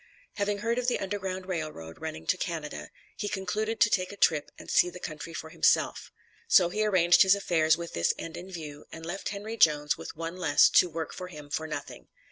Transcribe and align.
Having 0.37 0.57
heard 0.57 0.79
of 0.79 0.87
the 0.87 0.97
Underground 0.99 1.45
Rail 1.45 1.71
Road 1.71 2.01
running 2.01 2.25
to 2.25 2.35
Canada, 2.35 2.89
he 3.17 3.29
concluded 3.29 3.79
to 3.81 3.89
take 3.91 4.11
a 4.11 4.17
trip 4.17 4.49
and 4.57 4.67
see 4.67 4.89
the 4.89 4.99
country, 4.99 5.31
for 5.31 5.51
himself; 5.51 6.11
so 6.47 6.69
he 6.69 6.83
arranged 6.83 7.21
his 7.21 7.35
affairs 7.35 7.77
with 7.77 7.93
this 7.93 8.11
end 8.17 8.35
in 8.35 8.51
view, 8.51 8.85
and 8.91 9.05
left 9.05 9.29
Henry 9.29 9.57
Jones 9.57 9.99
with 9.99 10.15
one 10.15 10.37
less 10.37 10.69
to 10.69 10.89
work 10.89 11.13
for 11.13 11.27
him 11.27 11.51
for 11.51 11.67
nothing. 11.67 12.07